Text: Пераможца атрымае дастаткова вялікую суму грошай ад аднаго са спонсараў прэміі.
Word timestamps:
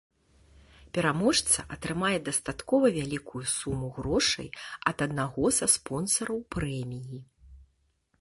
Пераможца 0.97 1.65
атрымае 1.75 2.15
дастаткова 2.29 2.85
вялікую 2.95 3.41
суму 3.57 3.87
грошай 3.97 4.49
ад 4.93 4.97
аднаго 5.07 5.45
са 5.59 5.65
спонсараў 5.75 6.39
прэміі. 6.57 7.19